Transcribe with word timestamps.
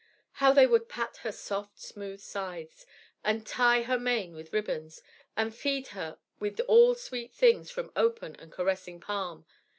How 0.41 0.51
they 0.51 0.65
would 0.65 0.89
pat 0.89 1.17
her 1.17 1.31
soft, 1.31 1.79
smooth 1.79 2.21
sides, 2.21 2.87
and 3.23 3.45
tie 3.45 3.83
her 3.83 3.99
mane 3.99 4.33
with 4.33 4.51
ribbons, 4.51 5.03
and 5.37 5.53
feed 5.53 5.89
her 5.89 6.17
with 6.39 6.59
all 6.61 6.95
sweet 6.95 7.35
things 7.35 7.69
from 7.69 7.91
open 7.95 8.35
and 8.37 8.51
caressing 8.51 8.99
palm! 8.99 9.45